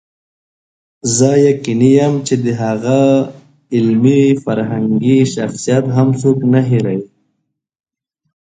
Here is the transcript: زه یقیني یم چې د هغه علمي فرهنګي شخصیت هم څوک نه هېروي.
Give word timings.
زه 1.15 1.29
یقیني 1.47 1.91
یم 1.99 2.13
چې 2.27 2.35
د 2.43 2.45
هغه 2.63 3.01
علمي 3.75 4.23
فرهنګي 4.43 5.19
شخصیت 5.33 5.85
هم 5.95 6.07
څوک 6.21 6.37
نه 6.53 6.61
هېروي. 6.69 7.03